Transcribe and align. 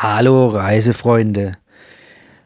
Hallo 0.00 0.46
Reisefreunde. 0.46 1.54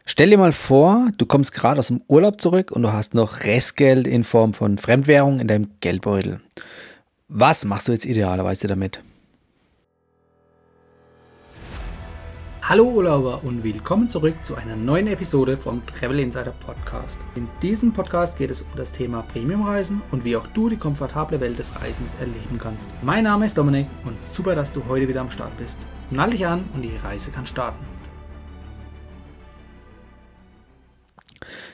Stell 0.05 0.31
dir 0.31 0.39
mal 0.39 0.53
vor, 0.53 1.09
du 1.19 1.27
kommst 1.27 1.53
gerade 1.53 1.77
aus 1.77 1.89
dem 1.89 2.01
Urlaub 2.07 2.41
zurück 2.41 2.71
und 2.71 2.81
du 2.81 2.91
hast 2.91 3.13
noch 3.13 3.43
Restgeld 3.43 4.07
in 4.07 4.23
Form 4.23 4.55
von 4.55 4.79
Fremdwährung 4.79 5.39
in 5.39 5.47
deinem 5.47 5.69
Geldbeutel. 5.79 6.41
Was 7.27 7.63
machst 7.63 7.87
du 7.87 7.91
jetzt 7.91 8.07
idealerweise 8.07 8.65
damit? 8.65 9.03
Hallo 12.65 12.85
Urlauber 12.85 13.43
und 13.43 13.61
willkommen 13.65 14.07
zurück 14.07 14.35
zu 14.41 14.55
einer 14.55 14.77
neuen 14.77 15.07
Episode 15.07 15.57
vom 15.57 15.85
Travel 15.85 16.21
Insider 16.21 16.53
Podcast. 16.65 17.19
In 17.35 17.49
diesem 17.61 17.91
Podcast 17.91 18.37
geht 18.37 18.51
es 18.51 18.61
um 18.61 18.69
das 18.77 18.93
Thema 18.93 19.21
Premiumreisen 19.21 20.01
und 20.11 20.23
wie 20.23 20.37
auch 20.37 20.47
du 20.47 20.69
die 20.69 20.77
komfortable 20.77 21.41
Welt 21.41 21.59
des 21.59 21.75
Reisens 21.81 22.13
erleben 22.21 22.57
kannst. 22.57 22.89
Mein 23.01 23.25
Name 23.25 23.47
ist 23.47 23.57
Dominik 23.57 23.87
und 24.05 24.23
super, 24.23 24.55
dass 24.55 24.71
du 24.71 24.81
heute 24.87 25.09
wieder 25.09 25.19
am 25.19 25.29
Start 25.29 25.51
bist. 25.57 25.85
Nall 26.09 26.29
dich 26.29 26.47
an 26.47 26.63
und 26.73 26.83
die 26.83 26.95
Reise 27.03 27.31
kann 27.31 27.45
starten. 27.45 27.83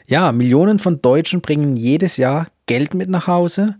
Ja, 0.07 0.31
Millionen 0.31 0.79
von 0.79 1.03
Deutschen 1.03 1.41
bringen 1.41 1.77
jedes 1.77 2.17
Jahr 2.17 2.47
Geld 2.65 2.95
mit 2.95 3.11
nach 3.11 3.27
Hause, 3.27 3.75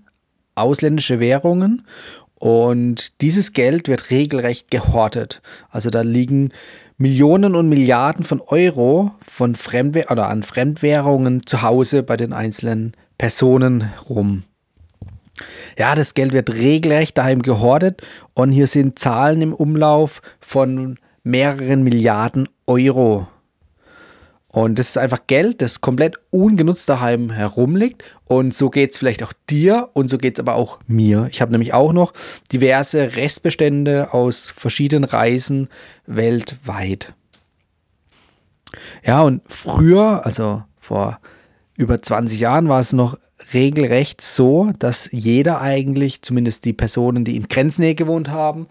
ausländische 0.53 1.19
Währungen 1.19 1.87
und 2.39 3.19
dieses 3.21 3.53
Geld 3.53 3.87
wird 3.87 4.11
regelrecht 4.11 4.69
gehortet. 4.69 5.41
Also 5.71 5.89
da 5.89 6.01
liegen 6.01 6.51
Millionen 7.01 7.55
und 7.55 7.69
Milliarden 7.69 8.25
von 8.25 8.41
Euro 8.41 9.13
von 9.21 9.55
Fremdwähr 9.55 10.11
oder 10.11 10.27
an 10.27 10.43
Fremdwährungen 10.43 11.45
zu 11.45 11.61
Hause 11.61 12.03
bei 12.03 12.17
den 12.17 12.33
einzelnen 12.33 12.91
Personen 13.17 13.89
rum. 14.09 14.43
Ja, 15.77 15.95
das 15.95 16.13
Geld 16.13 16.33
wird 16.33 16.51
regelrecht 16.51 17.17
daheim 17.17 17.41
gehortet 17.41 18.01
und 18.33 18.51
hier 18.51 18.67
sind 18.67 18.99
Zahlen 18.99 19.41
im 19.41 19.53
Umlauf 19.53 20.21
von 20.41 20.99
mehreren 21.23 21.83
Milliarden 21.83 22.49
Euro. 22.67 23.27
Und 24.51 24.79
das 24.79 24.89
ist 24.89 24.97
einfach 24.97 25.27
Geld, 25.27 25.61
das 25.61 25.79
komplett 25.79 26.15
ungenutzt 26.31 26.89
daheim 26.89 27.29
herumliegt. 27.29 28.03
Und 28.25 28.53
so 28.53 28.69
geht 28.69 28.91
es 28.91 28.97
vielleicht 28.97 29.21
auch 29.21 29.33
dir 29.49 29.89
und 29.93 30.09
so 30.09 30.17
geht 30.17 30.37
es 30.37 30.39
aber 30.39 30.55
auch 30.55 30.79
mir. 30.87 31.27
Ich 31.31 31.41
habe 31.41 31.51
nämlich 31.51 31.73
auch 31.73 31.93
noch 31.93 32.13
diverse 32.51 33.15
Restbestände 33.15 34.13
aus 34.13 34.49
verschiedenen 34.49 35.03
Reisen 35.03 35.69
weltweit. 36.07 37.13
Ja, 39.03 39.21
und 39.21 39.41
früher, 39.47 40.25
also 40.25 40.63
vor 40.79 41.19
über 41.75 42.01
20 42.01 42.39
Jahren, 42.39 42.69
war 42.69 42.79
es 42.79 42.91
noch 42.93 43.17
regelrecht 43.53 44.21
so, 44.21 44.71
dass 44.79 45.09
jeder 45.11 45.61
eigentlich, 45.61 46.21
zumindest 46.21 46.65
die 46.65 46.73
Personen, 46.73 47.23
die 47.23 47.35
in 47.35 47.47
Grenznähe 47.47 47.95
gewohnt 47.95 48.29
haben, 48.29 48.67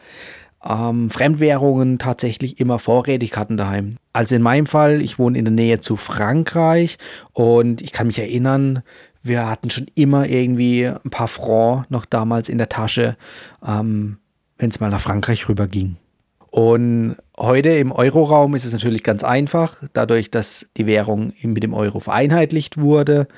ähm, 0.64 1.10
Fremdwährungen 1.10 1.98
tatsächlich 1.98 2.60
immer 2.60 2.78
vorrätig 2.78 3.36
hatten 3.36 3.56
daheim. 3.56 3.96
Also 4.12 4.36
in 4.36 4.42
meinem 4.42 4.66
Fall, 4.66 5.00
ich 5.02 5.18
wohne 5.18 5.38
in 5.38 5.44
der 5.44 5.52
Nähe 5.52 5.80
zu 5.80 5.96
Frankreich 5.96 6.98
und 7.32 7.80
ich 7.80 7.92
kann 7.92 8.06
mich 8.06 8.18
erinnern, 8.18 8.82
wir 9.22 9.48
hatten 9.48 9.70
schon 9.70 9.86
immer 9.94 10.28
irgendwie 10.28 10.86
ein 10.86 11.10
paar 11.10 11.28
Francs 11.28 11.86
noch 11.90 12.04
damals 12.04 12.48
in 12.48 12.58
der 12.58 12.68
Tasche, 12.68 13.16
ähm, 13.66 14.18
wenn 14.58 14.70
es 14.70 14.80
mal 14.80 14.90
nach 14.90 15.00
Frankreich 15.00 15.48
rüber 15.48 15.68
ging. 15.68 15.96
Und 16.50 17.16
heute 17.38 17.68
im 17.70 17.92
Euroraum 17.92 18.54
ist 18.54 18.64
es 18.64 18.72
natürlich 18.72 19.02
ganz 19.02 19.22
einfach, 19.22 19.82
dadurch, 19.92 20.30
dass 20.30 20.66
die 20.76 20.86
Währung 20.86 21.34
mit 21.42 21.62
dem 21.62 21.74
Euro 21.74 22.00
vereinheitlicht 22.00 22.80
wurde. 22.80 23.28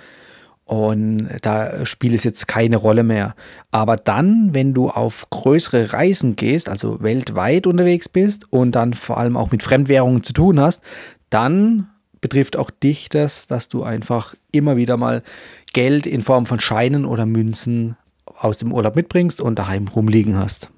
Und 0.70 1.28
da 1.42 1.84
spielt 1.84 2.14
es 2.14 2.22
jetzt 2.22 2.46
keine 2.46 2.76
Rolle 2.76 3.02
mehr. 3.02 3.34
Aber 3.72 3.96
dann, 3.96 4.50
wenn 4.54 4.72
du 4.72 4.88
auf 4.88 5.28
größere 5.30 5.92
Reisen 5.92 6.36
gehst, 6.36 6.68
also 6.68 7.02
weltweit 7.02 7.66
unterwegs 7.66 8.08
bist 8.08 8.44
und 8.52 8.76
dann 8.76 8.94
vor 8.94 9.18
allem 9.18 9.36
auch 9.36 9.50
mit 9.50 9.64
Fremdwährungen 9.64 10.22
zu 10.22 10.32
tun 10.32 10.60
hast, 10.60 10.80
dann 11.28 11.88
betrifft 12.20 12.56
auch 12.56 12.70
dich 12.70 13.08
das, 13.08 13.48
dass 13.48 13.68
du 13.68 13.82
einfach 13.82 14.36
immer 14.52 14.76
wieder 14.76 14.96
mal 14.96 15.24
Geld 15.72 16.06
in 16.06 16.20
Form 16.20 16.46
von 16.46 16.60
Scheinen 16.60 17.04
oder 17.04 17.26
Münzen 17.26 17.96
aus 18.38 18.56
dem 18.58 18.72
Urlaub 18.72 18.94
mitbringst 18.94 19.40
und 19.40 19.58
daheim 19.58 19.88
rumliegen 19.88 20.38
hast. 20.38 20.70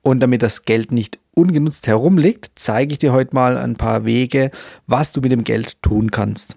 Und 0.00 0.20
damit 0.20 0.42
das 0.42 0.64
Geld 0.64 0.92
nicht 0.92 1.18
ungenutzt 1.34 1.86
herumliegt, 1.86 2.52
zeige 2.54 2.92
ich 2.92 3.00
dir 3.00 3.12
heute 3.12 3.34
mal 3.34 3.58
ein 3.58 3.76
paar 3.76 4.06
Wege, 4.06 4.50
was 4.86 5.12
du 5.12 5.20
mit 5.20 5.30
dem 5.30 5.44
Geld 5.44 5.82
tun 5.82 6.10
kannst. 6.10 6.56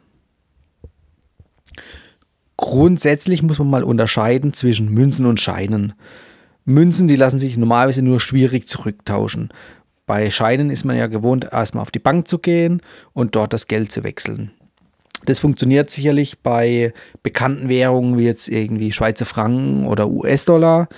Grundsätzlich 2.70 3.42
muss 3.42 3.58
man 3.58 3.72
mal 3.72 3.84
unterscheiden 3.84 4.54
zwischen 4.54 4.94
Münzen 4.94 5.26
und 5.26 5.40
Scheinen. 5.40 5.94
Münzen, 6.66 7.08
die 7.08 7.16
lassen 7.16 7.40
sich 7.40 7.58
normalerweise 7.58 8.04
nur 8.04 8.20
schwierig 8.20 8.68
zurücktauschen. 8.68 9.50
Bei 10.06 10.30
Scheinen 10.30 10.70
ist 10.70 10.84
man 10.84 10.96
ja 10.96 11.08
gewohnt, 11.08 11.48
erstmal 11.52 11.82
auf 11.82 11.90
die 11.90 11.98
Bank 11.98 12.28
zu 12.28 12.38
gehen 12.38 12.84
und 13.14 13.34
dort 13.34 13.54
das 13.54 13.66
Geld 13.66 13.92
zu 13.92 14.04
wechseln. 14.04 14.52
Das 15.26 15.40
funktioniert 15.40 15.90
sicherlich 15.90 16.42
bei 16.44 16.94
bekannten 17.24 17.70
Währungen 17.70 18.20
wie 18.20 18.26
jetzt 18.26 18.48
irgendwie 18.48 18.92
Schweizer 18.92 19.26
Franken 19.26 19.88
oder 19.88 20.08
US-Dollar. 20.08 20.90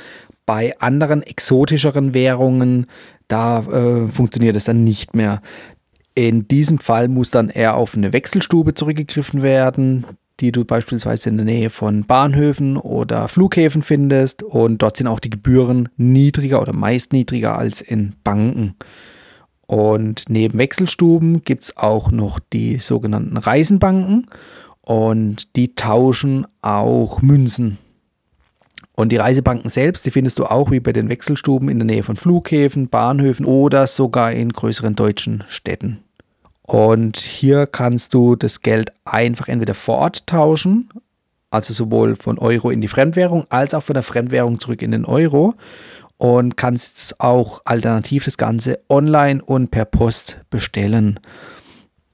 Bei 0.45 0.77
anderen 0.81 1.23
exotischeren 1.23 2.13
Währungen, 2.13 2.87
da 3.29 3.59
äh, 3.59 4.09
funktioniert 4.09 4.57
es 4.57 4.65
dann 4.65 4.83
nicht 4.83 5.15
mehr. 5.15 5.41
In 6.15 6.49
diesem 6.49 6.79
Fall 6.79 7.07
muss 7.07 7.31
dann 7.31 7.47
eher 7.47 7.75
auf 7.75 7.95
eine 7.95 8.11
Wechselstube 8.11 8.73
zurückgegriffen 8.73 9.41
werden 9.41 10.05
die 10.41 10.51
du 10.51 10.65
beispielsweise 10.65 11.29
in 11.29 11.37
der 11.37 11.45
Nähe 11.45 11.69
von 11.69 12.03
Bahnhöfen 12.03 12.75
oder 12.75 13.27
Flughäfen 13.27 13.83
findest. 13.83 14.41
Und 14.41 14.79
dort 14.79 14.97
sind 14.97 15.07
auch 15.07 15.19
die 15.19 15.29
Gebühren 15.29 15.89
niedriger 15.97 16.61
oder 16.61 16.73
meist 16.73 17.13
niedriger 17.13 17.57
als 17.57 17.79
in 17.81 18.13
Banken. 18.23 18.75
Und 19.67 20.25
neben 20.27 20.57
Wechselstuben 20.57 21.43
gibt 21.43 21.63
es 21.63 21.77
auch 21.77 22.11
noch 22.11 22.39
die 22.39 22.77
sogenannten 22.79 23.37
Reisenbanken 23.37 24.25
und 24.81 25.55
die 25.55 25.75
tauschen 25.75 26.45
auch 26.61 27.21
Münzen. 27.21 27.77
Und 28.93 29.11
die 29.11 29.17
Reisebanken 29.17 29.69
selbst, 29.69 30.05
die 30.05 30.11
findest 30.11 30.39
du 30.39 30.45
auch 30.45 30.71
wie 30.71 30.79
bei 30.81 30.91
den 30.91 31.07
Wechselstuben 31.07 31.69
in 31.69 31.79
der 31.79 31.85
Nähe 31.85 32.03
von 32.03 32.17
Flughäfen, 32.17 32.89
Bahnhöfen 32.89 33.45
oder 33.45 33.87
sogar 33.87 34.33
in 34.33 34.51
größeren 34.51 34.95
deutschen 34.95 35.45
Städten. 35.47 35.99
Und 36.71 37.17
hier 37.17 37.67
kannst 37.67 38.13
du 38.13 38.37
das 38.37 38.61
Geld 38.61 38.93
einfach 39.03 39.49
entweder 39.49 39.73
vor 39.73 39.97
Ort 39.97 40.25
tauschen, 40.25 40.87
also 41.49 41.73
sowohl 41.73 42.15
von 42.15 42.39
Euro 42.39 42.69
in 42.69 42.79
die 42.79 42.87
Fremdwährung, 42.87 43.45
als 43.49 43.73
auch 43.73 43.83
von 43.83 43.93
der 43.93 44.03
Fremdwährung 44.03 44.57
zurück 44.57 44.81
in 44.81 44.91
den 44.91 45.03
Euro. 45.03 45.53
Und 46.15 46.55
kannst 46.55 47.19
auch 47.19 47.59
alternativ 47.65 48.23
das 48.23 48.37
Ganze 48.37 48.79
online 48.87 49.43
und 49.43 49.69
per 49.69 49.83
Post 49.83 50.39
bestellen. 50.49 51.19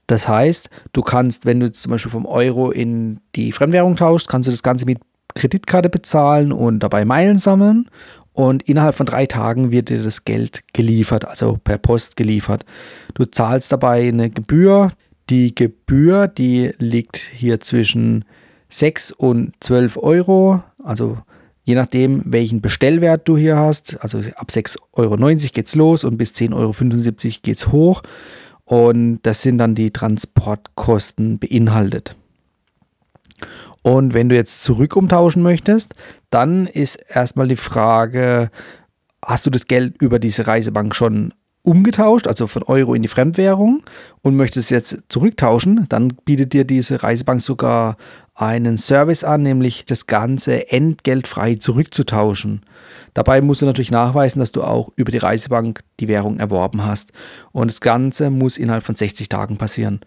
Das 0.07 0.27
heißt, 0.27 0.71
du 0.91 1.03
kannst, 1.03 1.45
wenn 1.45 1.59
du 1.59 1.71
zum 1.71 1.91
Beispiel 1.91 2.11
vom 2.11 2.25
Euro 2.25 2.71
in 2.71 3.19
die 3.35 3.51
Fremdwährung 3.51 3.95
tauschst, 3.95 4.27
kannst 4.27 4.47
du 4.47 4.51
das 4.51 4.63
Ganze 4.63 4.87
mit 4.87 4.97
Kreditkarte 5.35 5.89
bezahlen 5.89 6.51
und 6.51 6.79
dabei 6.79 7.05
Meilen 7.05 7.37
sammeln 7.37 7.91
und 8.37 8.61
innerhalb 8.69 8.93
von 8.93 9.07
drei 9.07 9.25
Tagen 9.25 9.71
wird 9.71 9.89
dir 9.89 10.03
das 10.03 10.23
Geld 10.23 10.61
geliefert, 10.71 11.25
also 11.25 11.57
per 11.63 11.79
Post 11.79 12.15
geliefert. 12.17 12.65
Du 13.15 13.25
zahlst 13.25 13.71
dabei 13.71 14.07
eine 14.07 14.29
Gebühr. 14.29 14.91
Die 15.31 15.55
Gebühr, 15.55 16.27
die 16.27 16.71
liegt 16.77 17.17
hier 17.17 17.59
zwischen 17.61 18.25
6 18.69 19.11
und 19.11 19.53
12 19.61 19.97
Euro, 19.97 20.61
also 20.83 21.17
je 21.63 21.73
nachdem, 21.73 22.21
welchen 22.25 22.61
Bestellwert 22.61 23.27
du 23.27 23.37
hier 23.37 23.57
hast. 23.57 23.97
Also 24.01 24.19
ab 24.35 24.49
6,90 24.51 24.77
Euro 24.93 25.15
geht 25.15 25.65
es 25.65 25.73
los 25.73 26.03
und 26.03 26.17
bis 26.17 26.33
10,75 26.33 26.53
Euro 26.53 26.73
geht 27.41 27.57
es 27.57 27.71
hoch. 27.71 28.03
Und 28.65 29.21
das 29.23 29.41
sind 29.41 29.57
dann 29.57 29.73
die 29.73 29.89
Transportkosten 29.89 31.39
beinhaltet. 31.39 32.15
Und 33.83 34.13
wenn 34.13 34.29
du 34.29 34.35
jetzt 34.35 34.63
zurück 34.63 34.95
umtauschen 34.95 35.41
möchtest, 35.41 35.93
dann 36.29 36.67
ist 36.67 36.95
erstmal 36.95 37.47
die 37.47 37.55
Frage, 37.55 38.51
hast 39.23 39.45
du 39.45 39.49
das 39.49 39.67
Geld 39.67 40.01
über 40.01 40.19
diese 40.19 40.47
Reisebank 40.47 40.95
schon 40.95 41.33
umgetauscht, 41.67 42.27
also 42.27 42.47
von 42.47 42.63
Euro 42.63 42.93
in 42.93 43.01
die 43.01 43.09
Fremdwährung 43.09 43.83
und 44.21 44.37
möchtest 44.37 44.71
jetzt 44.71 44.99
zurücktauschen, 45.09 45.85
dann 45.89 46.07
bietet 46.23 46.53
dir 46.53 46.63
diese 46.63 47.03
Reisebank 47.03 47.41
sogar 47.41 47.97
einen 48.35 48.77
Service 48.77 49.25
an, 49.25 49.43
nämlich 49.43 49.83
das 49.83 50.07
Ganze 50.07 50.71
entgeltfrei 50.71 51.55
zurückzutauschen. 51.55 52.61
Dabei 53.13 53.41
musst 53.41 53.61
du 53.61 53.65
natürlich 53.65 53.91
nachweisen, 53.91 54.39
dass 54.39 54.53
du 54.53 54.63
auch 54.63 54.91
über 54.95 55.11
die 55.11 55.17
Reisebank 55.17 55.81
die 55.99 56.07
Währung 56.07 56.39
erworben 56.39 56.85
hast. 56.85 57.11
Und 57.51 57.69
das 57.69 57.81
Ganze 57.81 58.29
muss 58.29 58.57
innerhalb 58.57 58.83
von 58.83 58.95
60 58.95 59.27
Tagen 59.27 59.57
passieren. 59.57 59.99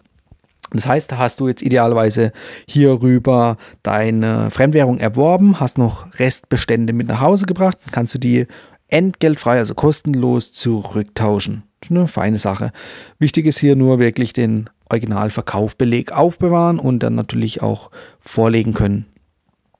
Das 0.72 0.86
heißt, 0.86 1.12
da 1.12 1.18
hast 1.18 1.40
du 1.40 1.48
jetzt 1.48 1.62
idealerweise 1.62 2.32
hierüber 2.66 3.56
deine 3.82 4.50
Fremdwährung 4.50 4.98
erworben, 4.98 5.60
hast 5.60 5.78
noch 5.78 6.06
Restbestände 6.18 6.92
mit 6.92 7.08
nach 7.08 7.20
Hause 7.20 7.46
gebracht, 7.46 7.78
kannst 7.90 8.14
du 8.14 8.18
die 8.18 8.46
entgeltfrei, 8.88 9.58
also 9.58 9.74
kostenlos 9.74 10.52
zurücktauschen. 10.52 11.62
Das 11.80 11.90
ist 11.90 11.96
eine 11.96 12.08
feine 12.08 12.38
Sache. 12.38 12.72
Wichtig 13.18 13.46
ist 13.46 13.58
hier 13.58 13.74
nur 13.74 13.98
wirklich 13.98 14.32
den 14.32 14.68
Originalverkaufbeleg 14.90 16.12
aufbewahren 16.12 16.78
und 16.78 17.02
dann 17.02 17.14
natürlich 17.14 17.62
auch 17.62 17.90
vorlegen 18.20 18.74
können. 18.74 19.06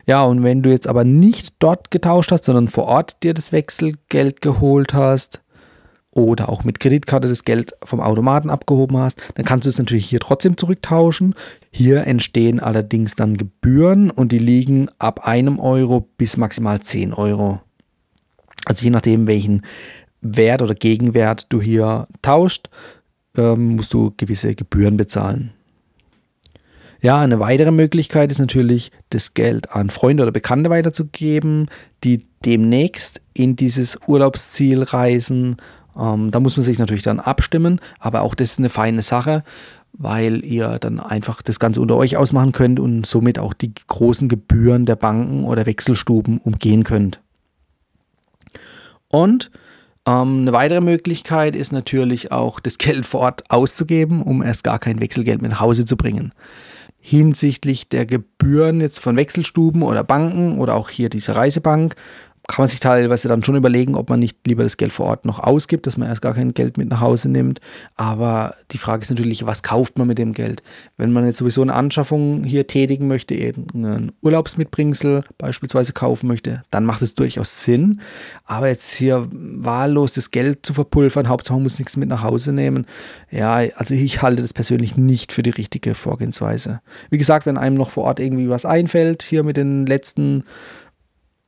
Ja, 0.07 0.25
und 0.25 0.43
wenn 0.43 0.63
du 0.63 0.71
jetzt 0.71 0.89
aber 0.89 1.05
nicht 1.05 1.55
dort 1.59 1.91
getauscht 1.91 2.33
hast, 2.33 2.45
sondern 2.45 2.69
vor 2.69 2.87
Ort 2.87 3.23
dir 3.23 3.35
das 3.35 3.53
Wechselgeld 3.53 4.41
geholt 4.41 4.95
hast, 4.95 5.43
oder 6.13 6.49
auch 6.49 6.65
mit 6.65 6.81
Kreditkarte 6.81 7.29
das 7.29 7.45
Geld 7.45 7.75
vom 7.85 8.01
Automaten 8.01 8.51
abgehoben 8.51 8.97
hast, 8.97 9.23
dann 9.35 9.45
kannst 9.45 9.67
du 9.67 9.69
es 9.69 9.79
natürlich 9.79 10.07
hier 10.07 10.21
trotzdem 10.21 10.57
zurücktauschen. 10.57 11.35
Hier 11.71 12.07
entstehen 12.07 12.59
allerdings 12.61 13.15
dann 13.15 13.37
Gebühren 13.37 14.11
und 14.11 14.33
die 14.33 14.39
liegen 14.39 14.89
ab 14.99 15.27
einem 15.27 15.61
Euro 15.61 16.09
bis 16.17 16.37
maximal 16.37 16.81
10 16.81 17.15
Euro. 17.15 17.61
Also 18.65 18.85
je 18.85 18.91
nachdem, 18.91 19.27
welchen 19.27 19.63
Wert 20.21 20.63
oder 20.63 20.75
Gegenwert 20.75 21.47
du 21.51 21.61
hier 21.61 22.09
tauscht, 22.23 22.69
ähm, 23.37 23.77
musst 23.77 23.93
du 23.95 24.13
gewisse 24.17 24.55
Gebühren 24.55 24.97
bezahlen. 24.97 25.53
Ja, 27.03 27.19
eine 27.19 27.41
weitere 27.41 27.71
Möglichkeit 27.71 28.31
ist 28.31 28.41
natürlich, 28.41 28.93
das 29.09 29.33
Geld 29.33 29.73
an 29.73 29.89
Freunde 29.89 30.23
oder 30.23 30.33
Bekannte 30.33 30.69
weiterzugeben, 30.69 31.69
die 32.05 32.27
demnächst 32.45 33.23
in 33.33 33.57
dieses 33.57 33.99
Urlaubsziel 34.07 34.83
reisen. 34.83 35.57
Ähm, 35.99 36.31
da 36.31 36.41
muss 36.41 36.57
man 36.57 36.65
sich 36.65 36.79
natürlich 36.79 37.03
dann 37.03 37.21
abstimmen, 37.21 37.81
aber 37.99 38.23
auch 38.23 38.35
das 38.35 38.53
ist 38.53 38.59
eine 38.59 38.69
feine 38.69 39.03
Sache, 39.03 39.43
weil 39.93 40.45
ihr 40.45 40.79
dann 40.79 41.01
einfach 41.01 41.43
das 41.43 41.59
Ganze 41.59 41.81
unter 41.81 41.97
euch 41.97 42.17
ausmachen 42.17 42.53
könnt 42.53 42.81
und 42.81 43.07
somit 43.07 43.39
auch 43.39 43.53
die 43.53 43.73
großen 43.75 44.29
Gebühren 44.29 44.87
der 44.87 44.97
Banken 44.97 45.45
oder 45.45 45.67
Wechselstuben 45.67 46.39
umgehen 46.39 46.85
könnt. 46.85 47.21
Und 49.09 49.51
ähm, 50.07 50.43
eine 50.43 50.53
weitere 50.53 50.81
Möglichkeit 50.81 51.57
ist 51.57 51.73
natürlich 51.73 52.31
auch, 52.31 52.61
das 52.61 52.79
Geld 52.79 53.05
vor 53.07 53.21
Ort 53.21 53.51
auszugeben, 53.51 54.23
um 54.23 54.43
erst 54.43 54.65
gar 54.65 54.79
kein 54.79 55.01
Wechselgeld 55.01 55.43
mit 55.43 55.51
nach 55.51 55.61
Hause 55.61 55.85
zu 55.85 55.97
bringen 55.97 56.33
hinsichtlich 57.01 57.89
der 57.89 58.05
Gebühren 58.05 58.81
jetzt 58.81 59.01
von 59.01 59.17
Wechselstuben 59.17 59.83
oder 59.83 60.05
Banken 60.05 60.59
oder 60.59 60.75
auch 60.75 60.91
hier 60.91 61.09
diese 61.09 61.35
Reisebank 61.35 61.97
kann 62.51 62.63
man 62.63 62.69
sich 62.69 62.81
teilweise 62.81 63.29
dann 63.29 63.45
schon 63.45 63.55
überlegen, 63.55 63.95
ob 63.95 64.11
man 64.11 64.19
nicht 64.19 64.39
lieber 64.45 64.65
das 64.65 64.77
Geld 64.77 64.93
vor 64.93 65.07
Ort 65.07 65.25
noch 65.25 65.39
ausgibt, 65.39 65.87
dass 65.87 65.97
man 65.97 66.09
erst 66.09 66.21
gar 66.21 66.35
kein 66.35 66.53
Geld 66.53 66.79
mit 66.79 66.89
nach 66.89 67.01
Hause 67.01 67.29
nimmt. 67.29 67.61
Aber 67.95 68.57
die 68.73 68.79
Frage 68.79 69.03
ist 69.03 69.11
natürlich, 69.11 69.47
was 69.47 69.63
kauft 69.63 69.99
man 69.99 70.09
mit 70.09 70.19
dem 70.19 70.33
Geld? 70.33 70.61
Wenn 70.97 71.13
man 71.13 71.25
jetzt 71.25 71.39
sowieso 71.39 71.63
eine 71.63 71.75
Anschaffung 71.75 72.43
hier 72.43 72.67
tätigen 72.67 73.07
möchte, 73.07 73.37
eben 73.37 73.67
einen 73.73 74.13
Urlaubsmitbringsel 74.21 75.23
beispielsweise 75.39 75.93
kaufen 75.93 76.27
möchte, 76.27 76.63
dann 76.71 76.85
macht 76.85 77.03
es 77.03 77.15
durchaus 77.15 77.63
Sinn. 77.63 78.01
Aber 78.47 78.67
jetzt 78.67 78.95
hier 78.95 79.29
wahllos 79.31 80.15
das 80.15 80.33
Geld 80.33 80.67
zu 80.67 80.75
verpulvern, 80.75 81.29
Hauptsache 81.29 81.55
man 81.55 81.63
muss 81.63 81.79
nichts 81.79 81.97
mit 81.97 82.09
nach 82.09 82.25
Hause 82.25 82.53
nehmen, 82.53 82.87
ja, 83.31 83.59
also 83.77 83.95
ich 83.95 84.23
halte 84.23 84.43
das 84.43 84.53
persönlich 84.53 84.97
nicht 84.97 85.33
für 85.33 85.45
die 85.45 85.51
richtige 85.51 85.95
Vorgehensweise. 85.95 86.81
Wie 87.11 87.19
gesagt, 87.19 87.47
wenn 87.47 87.59
einem 87.59 87.77
noch 87.77 87.91
vor 87.91 88.05
Ort 88.05 88.19
irgendwie 88.19 88.49
was 88.49 88.65
einfällt, 88.65 89.23
hier 89.23 89.45
mit 89.45 89.57
den 89.57 89.87
letzten 89.87 90.45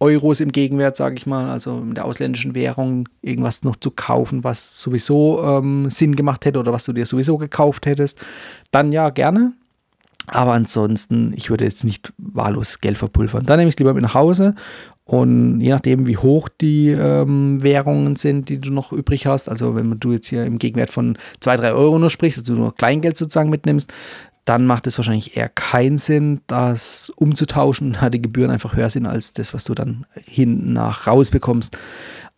Euros 0.03 0.41
im 0.41 0.51
Gegenwert, 0.51 0.97
sage 0.97 1.15
ich 1.17 1.27
mal, 1.27 1.49
also 1.49 1.79
in 1.79 1.95
der 1.95 2.05
ausländischen 2.05 2.57
Währung 2.57 3.09
irgendwas 3.23 3.63
noch 3.63 3.77
zu 3.77 3.93
kaufen, 3.93 4.43
was 4.43 4.81
sowieso 4.81 5.43
ähm, 5.45 5.91
Sinn 5.91 6.17
gemacht 6.17 6.45
hätte 6.45 6.59
oder 6.59 6.73
was 6.73 6.85
du 6.85 6.93
dir 6.93 7.07
sowieso 7.07 7.39
gekauft 7.39 7.87
hättest, 7.87 8.19
dann 8.73 8.91
ja 8.91 9.11
gerne. 9.11 9.53
Aber 10.27 10.53
ansonsten, 10.53 11.33
ich 11.37 11.51
würde 11.51 11.65
jetzt 11.65 11.85
nicht 11.85 12.13
wahllos 12.19 12.81
Geld 12.81 12.99
verpulvern. 12.99 13.45
Dann 13.45 13.59
nehme 13.59 13.69
ich 13.69 13.75
es 13.75 13.79
lieber 13.79 13.95
mit 13.95 14.03
nach 14.03 14.15
Hause 14.15 14.55
und 15.05 15.61
je 15.61 15.71
nachdem, 15.71 16.07
wie 16.07 16.17
hoch 16.17 16.49
die 16.49 16.91
ähm, 16.91 17.63
Währungen 17.63 18.17
sind, 18.17 18.49
die 18.49 18.59
du 18.59 18.73
noch 18.73 18.93
übrig 18.93 19.27
hast, 19.27 19.49
also 19.49 19.75
wenn 19.75 19.99
du 20.01 20.13
jetzt 20.13 20.27
hier 20.27 20.45
im 20.45 20.59
Gegenwert 20.59 20.91
von 20.91 21.17
2, 21.41 21.57
3 21.57 21.73
Euro 21.73 21.99
nur 21.99 22.11
sprichst, 22.11 22.39
also 22.39 22.55
nur 22.55 22.75
Kleingeld 22.75 23.17
sozusagen 23.17 23.51
mitnimmst, 23.51 23.93
dann 24.45 24.67
macht 24.67 24.87
es 24.87 24.99
wahrscheinlich 24.99 25.37
eher 25.37 25.49
keinen 25.49 25.99
Sinn, 25.99 26.41
das 26.47 27.11
umzutauschen, 27.17 27.97
da 28.01 28.11
die 28.11 28.23
Gebühren 28.23 28.51
einfach 28.51 28.75
höher 28.75 28.91
sind 28.91 29.07
als 29.07 29.33
das, 29.33 29.55
was 29.55 29.65
du 29.65 29.75
dann 29.75 30.07
hinten 30.25 30.73
nach 30.73 31.07
rausbekommst. 31.07 31.77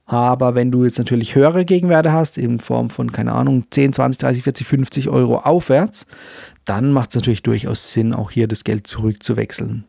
Aber 0.07 0.55
wenn 0.55 0.71
du 0.71 0.85
jetzt 0.85 0.99
natürlich 0.99 1.35
höhere 1.35 1.65
Gegenwerte 1.65 2.13
hast, 2.13 2.37
in 2.37 2.61
Form 2.61 2.91
von, 2.91 3.11
keine 3.11 3.33
Ahnung, 3.33 3.65
10, 3.71 3.95
20, 3.95 4.19
30, 4.19 4.43
40, 4.43 4.67
50 4.67 5.09
Euro 5.09 5.39
aufwärts, 5.39 6.07
dann 6.67 6.93
macht 6.93 7.11
es 7.11 7.17
natürlich 7.17 7.43
durchaus 7.43 7.93
Sinn, 7.93 8.13
auch 8.13 8.31
hier 8.31 8.47
das 8.47 8.65
Geld 8.65 8.87
zurückzuwechseln. 8.87 9.85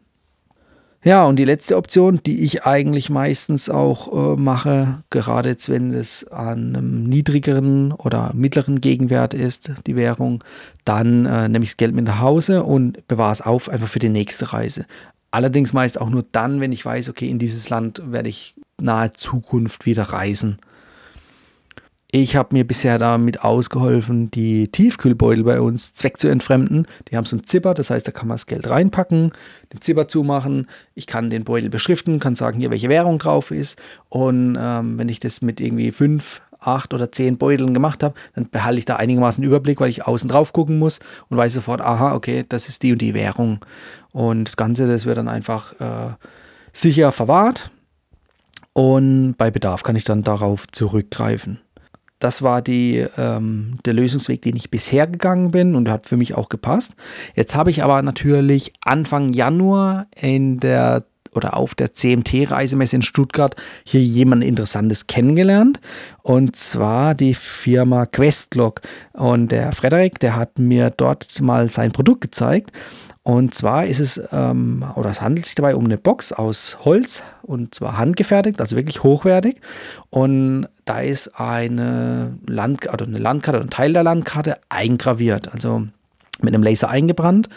Ja, 1.06 1.25
und 1.25 1.36
die 1.36 1.46
letzte 1.46 1.78
Option, 1.78 2.19
die 2.25 2.44
ich 2.44 2.63
eigentlich 2.63 3.12
meistens 3.12 3.69
auch 3.69 4.12
äh, 4.12 4.42
mache, 4.42 5.04
gerade 5.12 5.50
jetzt, 5.50 5.69
wenn 5.69 5.94
es 5.94 6.28
an 6.30 6.75
einem 6.75 7.04
niedrigeren 7.04 7.92
oder 7.92 8.31
mittleren 8.34 8.81
Gegenwert 8.81 9.36
ist, 9.36 9.69
die 9.86 9.96
Währung, 9.96 10.44
dann 10.84 11.28
äh, 11.28 11.48
nehme 11.48 11.63
ich 11.63 11.69
das 11.69 11.78
Geld 11.78 11.94
mit 11.94 12.06
nach 12.06 12.22
Hause 12.22 12.63
und 12.63 13.07
bewahre 13.07 13.34
es 13.34 13.44
auf, 13.44 13.69
einfach 13.69 13.88
für 13.88 14.00
die 14.00 14.10
nächste 14.10 14.52
Reise. 14.52 14.88
Allerdings 15.30 15.74
meist 15.74 16.02
auch 16.02 16.10
nur 16.10 16.24
dann, 16.31 16.60
wenn 16.60 16.72
ich 16.72 16.84
weiß, 16.84 17.10
okay, 17.10 17.30
in 17.30 17.38
dieses 17.38 17.69
Land 17.69 18.02
werde 18.12 18.30
ich 18.30 18.56
nahe 18.81 19.12
Zukunft 19.12 19.86
wieder 19.86 20.06
reisen. 20.06 20.57
Ich 22.18 22.38
habe 22.38 22.56
mir 22.56 22.66
bisher 22.66 22.98
damit 22.98 23.44
ausgeholfen, 23.44 24.32
die 24.32 24.70
Tiefkühlbeutel 24.70 25.44
bei 25.44 25.60
uns 25.60 25.94
zweck 25.94 26.18
zu 26.18 26.30
entfremden. 26.30 26.88
Die 27.10 27.18
haben 27.18 27.26
so 27.26 27.36
einen 27.36 27.46
Zipper, 27.46 27.74
das 27.74 27.90
heißt, 27.90 28.08
da 28.08 28.14
kann 28.14 28.30
man 28.30 28.36
das 28.36 28.46
Geld 28.46 28.70
reinpacken, 28.70 29.34
den 29.74 29.82
Zipper 29.82 30.08
zumachen. 30.08 30.68
Ich 30.94 31.08
kann 31.08 31.30
den 31.30 31.44
Beutel 31.44 31.70
beschriften, 31.70 32.22
kann 32.22 32.38
sagen, 32.38 32.58
hier 32.58 32.72
welche 32.72 32.88
Währung 32.88 33.20
drauf 33.20 33.52
ist. 33.52 33.82
Und 34.08 34.58
ähm, 34.58 34.98
wenn 34.98 35.10
ich 35.10 35.20
das 35.20 35.42
mit 35.42 35.60
irgendwie 35.60 35.92
fünf, 35.92 36.40
acht 36.62 36.94
oder 36.94 37.12
zehn 37.12 37.38
Beuteln 37.38 37.74
gemacht 37.74 38.02
habe, 38.02 38.16
dann 38.34 38.50
behalte 38.50 38.80
ich 38.80 38.86
da 38.86 38.96
einigermaßen 38.96 39.44
Überblick, 39.44 39.82
weil 39.82 39.90
ich 39.90 40.08
außen 40.08 40.30
drauf 40.30 40.54
gucken 40.54 40.80
muss 40.80 41.02
und 41.28 41.36
weiß 41.36 41.54
sofort, 41.54 41.82
aha, 41.82 42.16
okay, 42.16 42.46
das 42.48 42.70
ist 42.70 42.82
die 42.84 42.94
und 42.94 43.02
die 43.02 43.14
Währung. 43.14 43.60
Und 44.14 44.46
das 44.46 44.56
Ganze, 44.56 44.88
das 44.88 45.06
wird 45.06 45.18
dann 45.18 45.28
einfach 45.28 45.74
äh, 45.82 46.14
sicher 46.72 47.12
verwahrt. 47.12 47.72
Und 48.72 49.36
bei 49.38 49.52
Bedarf 49.52 49.84
kann 49.84 49.98
ich 49.98 50.06
dann 50.06 50.24
darauf 50.24 50.66
zurückgreifen. 50.68 51.60
Das 52.20 52.42
war 52.42 52.62
die, 52.62 53.06
ähm, 53.18 53.78
der 53.86 53.94
Lösungsweg, 53.94 54.42
den 54.42 54.56
ich 54.56 54.72
bisher 54.72 55.06
gegangen 55.08 55.52
bin 55.52 55.76
und 55.76 55.90
hat 55.90 56.08
für 56.08 56.18
mich 56.18 56.34
auch 56.34 56.50
gepasst. 56.50 56.96
Jetzt 57.36 57.56
habe 57.56 57.70
ich 57.70 57.84
aber 57.84 58.02
natürlich 58.02 58.74
Anfang 58.84 59.34
Januar 59.34 60.08
in 60.16 60.60
der 60.60 61.06
oder 61.36 61.58
auf 61.58 61.76
der 61.76 61.94
CMT-Reisemesse 61.94 62.96
in 62.96 63.02
Stuttgart 63.02 63.56
hier 63.84 64.02
jemand 64.02 64.44
Interessantes 64.44 65.08
kennengelernt. 65.08 65.80
Und 66.24 66.56
zwar 66.56 67.14
die 67.14 67.34
Firma 67.34 68.06
Questlog. 68.06 68.82
Und 69.14 69.52
der 69.52 69.74
Frederik, 69.74 70.20
der 70.20 70.36
hat 70.36 70.58
mir 70.58 70.90
dort 70.90 71.42
mal 71.42 71.70
sein 71.70 71.92
Produkt 71.92 72.22
gezeigt. 72.22 72.72
Und 73.27 73.56
zwar 73.56 73.88
ist 73.88 74.00
es, 74.00 74.22
ähm, 74.31 74.86
oder 74.95 75.10
es 75.10 75.19
handelt 75.19 75.48
sich 75.48 75.56
dabei 75.56 75.75
um 75.75 75.86
eine 75.86 75.98
Box 75.98 76.31
aus 76.31 76.77
Holz 76.86 77.24
und 77.42 77.74
zwar 77.74 77.98
handgefertigt, 77.98 78.62
also 78.62 78.75
wirklich 78.75 79.01
hochwertig. 79.01 79.62
Und 80.12 80.68
da 80.86 81.00
ist 81.00 81.39
eine, 81.39 82.38
Land 82.45 82.88
oder 82.94 83.06
eine 83.06 83.18
Landkarte 83.18 83.57
oder 83.57 83.66
ein 83.66 83.72
Teil 83.72 83.94
der 83.94 84.04
Landkarte 84.04 84.60
eingraviert, 84.69 85.51
also 85.51 85.88
mit 86.42 86.54
einem 86.54 86.63
Laser 86.63 86.89
eingebrannt. 86.89 87.49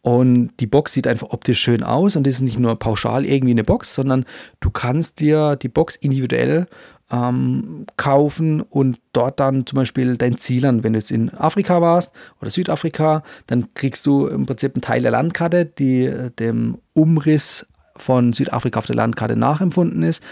Und 0.00 0.50
die 0.58 0.66
Box 0.66 0.92
sieht 0.92 1.06
einfach 1.06 1.30
optisch 1.30 1.60
schön 1.60 1.84
aus 1.84 2.16
und 2.16 2.26
das 2.26 2.34
ist 2.34 2.40
nicht 2.40 2.58
nur 2.58 2.76
pauschal 2.76 3.24
irgendwie 3.24 3.52
eine 3.52 3.62
Box, 3.62 3.94
sondern 3.94 4.24
du 4.58 4.70
kannst 4.70 5.20
dir 5.20 5.54
die 5.54 5.68
Box 5.68 5.94
individuell 5.94 6.66
ähm, 7.12 7.86
kaufen 7.96 8.62
und 8.62 8.98
dort 9.12 9.38
dann 9.38 9.64
zum 9.64 9.76
Beispiel 9.76 10.16
dein 10.16 10.38
Ziel 10.38 10.66
an. 10.66 10.82
Wenn 10.82 10.94
du 10.94 10.98
jetzt 10.98 11.12
in 11.12 11.32
Afrika 11.32 11.80
warst 11.80 12.12
oder 12.40 12.50
Südafrika, 12.50 13.22
dann 13.46 13.74
kriegst 13.74 14.06
du 14.06 14.26
im 14.26 14.46
Prinzip 14.46 14.74
einen 14.74 14.82
Teil 14.82 15.02
der 15.02 15.12
Landkarte, 15.12 15.66
die 15.66 16.06
äh, 16.06 16.30
dem 16.30 16.78
Umriss 16.94 17.68
von 17.94 18.32
Südafrika 18.32 18.80
auf 18.80 18.86
der 18.86 18.96
Landkarte 18.96 19.36
nachempfunden 19.36 20.02
ist, 20.02 20.22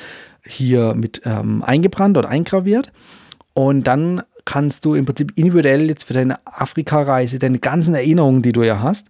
hier 0.44 0.94
mit 0.94 1.22
ähm, 1.26 1.62
eingebrannt 1.62 2.16
oder 2.16 2.28
eingraviert. 2.28 2.90
Und 3.52 3.84
dann 3.84 4.22
kannst 4.50 4.84
du 4.84 4.94
im 4.94 5.04
Prinzip 5.04 5.38
individuell 5.38 5.88
jetzt 5.88 6.02
für 6.02 6.14
deine 6.14 6.44
Afrika-Reise, 6.44 7.38
deine 7.38 7.60
ganzen 7.60 7.94
Erinnerungen, 7.94 8.42
die 8.42 8.50
du 8.50 8.64
ja 8.64 8.82
hast, 8.82 9.06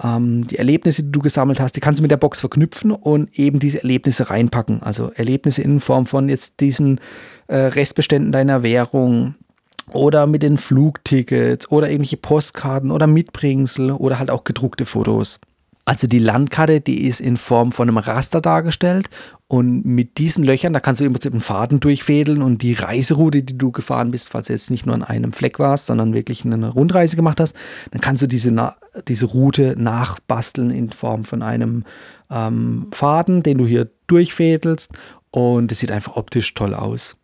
ähm, 0.00 0.46
die 0.46 0.58
Erlebnisse, 0.58 1.02
die 1.02 1.10
du 1.10 1.18
gesammelt 1.18 1.58
hast, 1.58 1.74
die 1.74 1.80
kannst 1.80 1.98
du 1.98 2.02
mit 2.02 2.12
der 2.12 2.18
Box 2.18 2.38
verknüpfen 2.38 2.92
und 2.92 3.36
eben 3.36 3.58
diese 3.58 3.82
Erlebnisse 3.82 4.30
reinpacken. 4.30 4.84
Also 4.84 5.10
Erlebnisse 5.12 5.62
in 5.62 5.80
Form 5.80 6.06
von 6.06 6.28
jetzt 6.28 6.60
diesen 6.60 7.00
äh, 7.48 7.56
Restbeständen 7.56 8.30
deiner 8.30 8.62
Währung 8.62 9.34
oder 9.90 10.28
mit 10.28 10.44
den 10.44 10.56
Flugtickets 10.56 11.68
oder 11.68 11.90
irgendwelche 11.90 12.18
Postkarten 12.18 12.92
oder 12.92 13.08
Mitbringsel 13.08 13.90
oder 13.90 14.20
halt 14.20 14.30
auch 14.30 14.44
gedruckte 14.44 14.86
Fotos. 14.86 15.40
Also 15.88 16.08
die 16.08 16.18
Landkarte, 16.18 16.80
die 16.80 17.04
ist 17.06 17.20
in 17.20 17.36
Form 17.36 17.70
von 17.70 17.88
einem 17.88 17.98
Raster 17.98 18.40
dargestellt 18.40 19.08
und 19.46 19.84
mit 19.84 20.18
diesen 20.18 20.42
Löchern, 20.42 20.72
da 20.72 20.80
kannst 20.80 21.00
du 21.00 21.04
im 21.04 21.12
Prinzip 21.12 21.32
einen 21.32 21.40
Faden 21.40 21.78
durchfädeln 21.78 22.42
und 22.42 22.62
die 22.62 22.72
Reiseroute, 22.72 23.44
die 23.44 23.56
du 23.56 23.70
gefahren 23.70 24.10
bist, 24.10 24.28
falls 24.28 24.48
du 24.48 24.52
jetzt 24.52 24.72
nicht 24.72 24.84
nur 24.84 24.96
an 24.96 25.04
einem 25.04 25.32
Fleck 25.32 25.60
warst, 25.60 25.86
sondern 25.86 26.12
wirklich 26.12 26.44
eine 26.44 26.70
Rundreise 26.70 27.14
gemacht 27.14 27.38
hast, 27.38 27.54
dann 27.92 28.00
kannst 28.00 28.20
du 28.20 28.26
diese, 28.26 28.74
diese 29.06 29.26
Route 29.26 29.76
nachbasteln 29.78 30.70
in 30.70 30.90
Form 30.90 31.24
von 31.24 31.40
einem 31.40 31.84
ähm, 32.30 32.88
Faden, 32.90 33.44
den 33.44 33.58
du 33.58 33.66
hier 33.68 33.88
durchfädelst 34.08 34.92
und 35.30 35.70
es 35.70 35.78
sieht 35.78 35.92
einfach 35.92 36.16
optisch 36.16 36.52
toll 36.54 36.74
aus. 36.74 37.16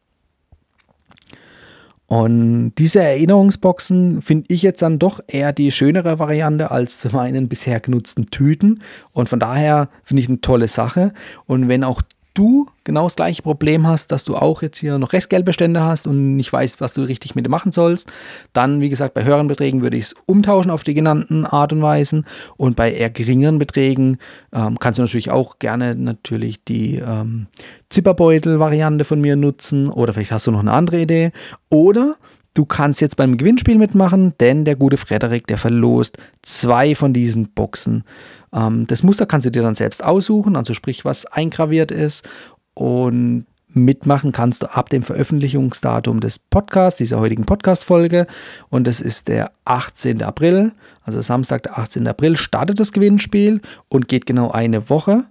Und 2.12 2.74
diese 2.76 3.02
Erinnerungsboxen 3.02 4.20
finde 4.20 4.44
ich 4.48 4.60
jetzt 4.60 4.82
dann 4.82 4.98
doch 4.98 5.20
eher 5.28 5.54
die 5.54 5.70
schönere 5.70 6.18
Variante 6.18 6.70
als 6.70 6.98
zu 6.98 7.08
meinen 7.08 7.48
bisher 7.48 7.80
genutzten 7.80 8.26
Tüten. 8.26 8.82
Und 9.12 9.30
von 9.30 9.40
daher 9.40 9.88
finde 10.04 10.22
ich 10.22 10.28
eine 10.28 10.42
tolle 10.42 10.68
Sache. 10.68 11.14
Und 11.46 11.68
wenn 11.68 11.84
auch 11.84 12.02
du 12.34 12.68
genau 12.84 13.04
das 13.04 13.16
gleiche 13.16 13.42
Problem 13.42 13.86
hast, 13.86 14.10
dass 14.10 14.24
du 14.24 14.36
auch 14.36 14.62
jetzt 14.62 14.78
hier 14.78 14.98
noch 14.98 15.12
Restgeldbestände 15.12 15.82
hast 15.82 16.06
und 16.06 16.36
nicht 16.36 16.52
weißt, 16.52 16.80
was 16.80 16.94
du 16.94 17.02
richtig 17.02 17.34
mit 17.34 17.46
dem 17.46 17.50
machen 17.50 17.72
sollst, 17.72 18.10
dann, 18.52 18.80
wie 18.80 18.88
gesagt, 18.88 19.14
bei 19.14 19.24
höheren 19.24 19.48
Beträgen 19.48 19.82
würde 19.82 19.96
ich 19.96 20.04
es 20.04 20.14
umtauschen 20.26 20.70
auf 20.70 20.82
die 20.82 20.94
genannten 20.94 21.46
Art 21.46 21.72
und 21.72 21.82
Weisen. 21.82 22.26
Und 22.56 22.76
bei 22.76 22.92
eher 22.92 23.10
geringeren 23.10 23.58
Beträgen 23.58 24.18
ähm, 24.52 24.78
kannst 24.78 24.98
du 24.98 25.02
natürlich 25.02 25.30
auch 25.30 25.58
gerne 25.58 25.94
natürlich 25.94 26.64
die 26.64 26.96
ähm, 26.96 27.46
Zipperbeutel-Variante 27.90 29.04
von 29.04 29.20
mir 29.20 29.36
nutzen 29.36 29.88
oder 29.88 30.12
vielleicht 30.12 30.32
hast 30.32 30.46
du 30.46 30.50
noch 30.50 30.60
eine 30.60 30.72
andere 30.72 31.00
Idee. 31.02 31.32
Oder 31.68 32.16
Du 32.54 32.66
kannst 32.66 33.00
jetzt 33.00 33.16
beim 33.16 33.38
Gewinnspiel 33.38 33.78
mitmachen, 33.78 34.34
denn 34.38 34.64
der 34.64 34.76
gute 34.76 34.98
Frederik, 34.98 35.46
der 35.46 35.56
verlost 35.56 36.18
zwei 36.42 36.94
von 36.94 37.12
diesen 37.14 37.48
Boxen. 37.48 38.04
Ähm, 38.52 38.86
das 38.86 39.02
Muster 39.02 39.26
kannst 39.26 39.46
du 39.46 39.50
dir 39.50 39.62
dann 39.62 39.74
selbst 39.74 40.04
aussuchen, 40.04 40.56
also 40.56 40.74
sprich, 40.74 41.04
was 41.04 41.24
eingraviert 41.26 41.90
ist. 41.90 42.28
Und 42.74 43.46
mitmachen 43.68 44.32
kannst 44.32 44.62
du 44.62 44.74
ab 44.74 44.90
dem 44.90 45.02
Veröffentlichungsdatum 45.02 46.20
des 46.20 46.38
Podcasts, 46.38 46.98
dieser 46.98 47.20
heutigen 47.20 47.46
Podcast-Folge. 47.46 48.26
Und 48.68 48.86
das 48.86 49.00
ist 49.00 49.28
der 49.28 49.52
18. 49.64 50.22
April, 50.22 50.72
also 51.02 51.20
Samstag, 51.20 51.62
der 51.64 51.78
18. 51.78 52.06
April, 52.06 52.36
startet 52.36 52.80
das 52.80 52.92
Gewinnspiel 52.92 53.60
und 53.88 54.08
geht 54.08 54.26
genau 54.26 54.50
eine 54.50 54.90
Woche 54.90 55.24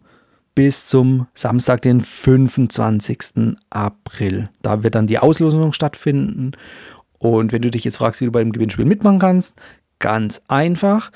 bis 0.53 0.87
zum 0.87 1.27
Samstag, 1.33 1.81
den 1.81 2.01
25. 2.01 3.55
April. 3.69 4.49
Da 4.61 4.83
wird 4.83 4.95
dann 4.95 5.07
die 5.07 5.19
Auslosung 5.19 5.71
stattfinden. 5.71 6.51
Und 7.21 7.51
wenn 7.51 7.61
du 7.61 7.69
dich 7.69 7.83
jetzt 7.83 7.97
fragst, 7.97 8.19
wie 8.19 8.25
du 8.25 8.31
beim 8.31 8.51
Gewinnspiel 8.51 8.85
mitmachen 8.85 9.19
kannst, 9.19 9.55
ganz 9.99 10.41
einfach. 10.47 11.11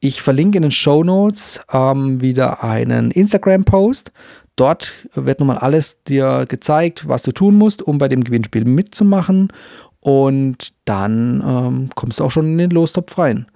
Ich 0.00 0.20
verlinke 0.20 0.58
in 0.58 0.62
den 0.62 0.72
Show 0.72 1.04
Notes 1.04 1.60
ähm, 1.72 2.20
wieder 2.20 2.64
einen 2.64 3.12
Instagram-Post. 3.12 4.10
Dort 4.56 5.06
wird 5.14 5.38
nochmal 5.38 5.58
alles 5.58 6.02
dir 6.02 6.46
gezeigt, 6.48 7.06
was 7.06 7.22
du 7.22 7.30
tun 7.30 7.54
musst, 7.54 7.82
um 7.82 7.98
bei 7.98 8.08
dem 8.08 8.24
Gewinnspiel 8.24 8.64
mitzumachen. 8.64 9.52
Und 10.00 10.74
dann 10.86 11.40
ähm, 11.46 11.90
kommst 11.94 12.18
du 12.18 12.24
auch 12.24 12.32
schon 12.32 12.46
in 12.46 12.58
den 12.58 12.70
Lostopf 12.70 13.16
rein. 13.16 13.46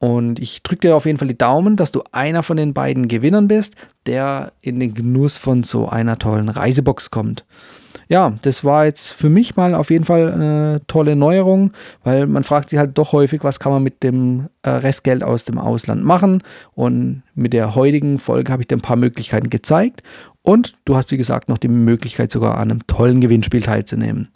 Und 0.00 0.40
ich 0.40 0.64
drücke 0.64 0.88
dir 0.88 0.96
auf 0.96 1.06
jeden 1.06 1.18
Fall 1.18 1.28
die 1.28 1.38
Daumen, 1.38 1.76
dass 1.76 1.92
du 1.92 2.02
einer 2.10 2.42
von 2.42 2.56
den 2.56 2.74
beiden 2.74 3.06
Gewinnern 3.06 3.46
bist, 3.46 3.76
der 4.06 4.52
in 4.62 4.80
den 4.80 4.94
Genuss 4.94 5.36
von 5.36 5.62
so 5.62 5.88
einer 5.88 6.18
tollen 6.18 6.48
Reisebox 6.48 7.12
kommt 7.12 7.44
ja, 8.10 8.32
das 8.42 8.64
war 8.64 8.86
jetzt 8.86 9.12
für 9.12 9.30
mich 9.30 9.54
mal 9.54 9.72
auf 9.72 9.88
jeden 9.88 10.04
Fall 10.04 10.32
eine 10.32 10.80
tolle 10.88 11.14
Neuerung, 11.14 11.72
weil 12.02 12.26
man 12.26 12.42
fragt 12.42 12.68
sich 12.68 12.78
halt 12.80 12.98
doch 12.98 13.12
häufig, 13.12 13.44
was 13.44 13.60
kann 13.60 13.70
man 13.70 13.84
mit 13.84 14.02
dem 14.02 14.48
äh, 14.62 14.70
Restgeld 14.70 15.22
aus 15.22 15.44
dem 15.44 15.58
Ausland 15.58 16.04
machen. 16.04 16.42
Und 16.74 17.22
mit 17.36 17.52
der 17.52 17.76
heutigen 17.76 18.18
Folge 18.18 18.50
habe 18.50 18.62
ich 18.62 18.66
dir 18.68 18.76
ein 18.76 18.80
paar 18.80 18.96
Möglichkeiten 18.96 19.48
gezeigt. 19.48 20.02
Und 20.42 20.76
du 20.86 20.96
hast, 20.96 21.12
wie 21.12 21.18
gesagt, 21.18 21.48
noch 21.48 21.56
die 21.56 21.68
Möglichkeit, 21.68 22.32
sogar 22.32 22.56
an 22.56 22.72
einem 22.72 22.86
tollen 22.88 23.20
Gewinnspiel 23.20 23.62
teilzunehmen. 23.62 24.28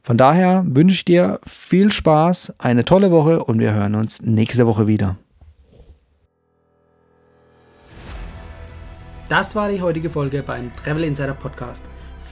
Von 0.00 0.16
daher 0.16 0.64
wünsche 0.68 0.94
ich 0.94 1.04
dir 1.04 1.40
viel 1.44 1.90
Spaß, 1.90 2.54
eine 2.58 2.84
tolle 2.84 3.10
Woche 3.10 3.42
und 3.42 3.58
wir 3.58 3.74
hören 3.74 3.96
uns 3.96 4.22
nächste 4.22 4.64
Woche 4.64 4.86
wieder. 4.86 5.16
Das 9.28 9.56
war 9.56 9.68
die 9.68 9.82
heutige 9.82 10.08
Folge 10.08 10.44
beim 10.44 10.70
Travel 10.76 11.02
Insider 11.02 11.34
Podcast. 11.34 11.82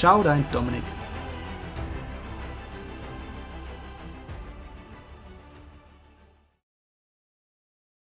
Ciao, 0.00 0.22
dein 0.22 0.46
Dominik. 0.50 0.99